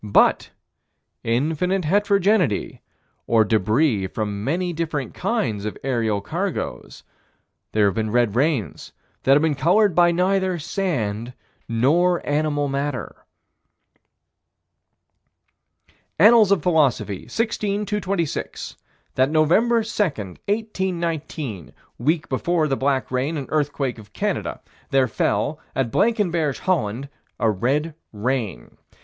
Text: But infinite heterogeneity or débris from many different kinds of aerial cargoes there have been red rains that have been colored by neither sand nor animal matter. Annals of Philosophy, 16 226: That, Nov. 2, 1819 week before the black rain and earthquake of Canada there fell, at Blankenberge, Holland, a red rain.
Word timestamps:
But 0.03 0.49
infinite 1.23 1.85
heterogeneity 1.85 2.81
or 3.27 3.45
débris 3.45 4.09
from 4.11 4.43
many 4.43 4.73
different 4.73 5.13
kinds 5.13 5.63
of 5.63 5.77
aerial 5.83 6.21
cargoes 6.21 7.03
there 7.73 7.85
have 7.85 7.93
been 7.93 8.09
red 8.09 8.35
rains 8.35 8.93
that 9.21 9.33
have 9.33 9.43
been 9.43 9.53
colored 9.53 9.93
by 9.93 10.11
neither 10.11 10.57
sand 10.57 11.33
nor 11.69 12.27
animal 12.27 12.67
matter. 12.67 13.15
Annals 16.17 16.51
of 16.51 16.63
Philosophy, 16.63 17.27
16 17.27 17.85
226: 17.85 18.77
That, 19.13 19.29
Nov. 19.29 19.49
2, 19.51 19.55
1819 19.55 21.73
week 21.99 22.27
before 22.27 22.67
the 22.67 22.75
black 22.75 23.11
rain 23.11 23.37
and 23.37 23.45
earthquake 23.51 23.99
of 23.99 24.13
Canada 24.13 24.61
there 24.89 25.07
fell, 25.07 25.59
at 25.75 25.91
Blankenberge, 25.91 26.57
Holland, 26.61 27.07
a 27.39 27.51
red 27.51 27.93
rain. 28.11 28.77